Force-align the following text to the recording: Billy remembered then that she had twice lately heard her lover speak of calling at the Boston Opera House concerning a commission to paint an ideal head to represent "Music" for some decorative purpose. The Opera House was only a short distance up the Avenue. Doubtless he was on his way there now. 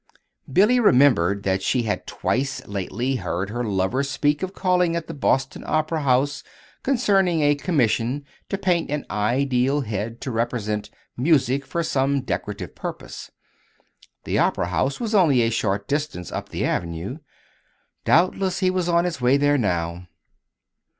Billy 0.51 0.79
remembered 0.79 1.43
then 1.43 1.53
that 1.57 1.61
she 1.61 1.83
had 1.83 2.07
twice 2.07 2.65
lately 2.65 3.17
heard 3.17 3.51
her 3.51 3.63
lover 3.63 4.01
speak 4.01 4.41
of 4.41 4.51
calling 4.55 4.95
at 4.95 5.05
the 5.05 5.13
Boston 5.13 5.63
Opera 5.63 6.01
House 6.01 6.43
concerning 6.81 7.41
a 7.43 7.53
commission 7.53 8.25
to 8.49 8.57
paint 8.57 8.89
an 8.89 9.05
ideal 9.11 9.81
head 9.81 10.19
to 10.21 10.31
represent 10.31 10.89
"Music" 11.15 11.67
for 11.67 11.83
some 11.83 12.21
decorative 12.21 12.73
purpose. 12.73 13.29
The 14.23 14.39
Opera 14.39 14.69
House 14.69 14.99
was 14.99 15.13
only 15.13 15.43
a 15.43 15.51
short 15.51 15.87
distance 15.87 16.31
up 16.31 16.49
the 16.49 16.65
Avenue. 16.65 17.19
Doubtless 18.03 18.57
he 18.57 18.71
was 18.71 18.89
on 18.89 19.05
his 19.05 19.21
way 19.21 19.37
there 19.37 19.59
now. 19.59 20.07